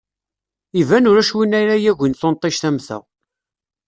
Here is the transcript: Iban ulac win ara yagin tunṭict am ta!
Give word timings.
Iban 0.81 1.09
ulac 1.09 1.31
win 1.35 1.57
ara 1.61 1.75
yagin 1.83 2.13
tunṭict 2.19 2.63
am 2.69 2.77
ta! 2.87 2.97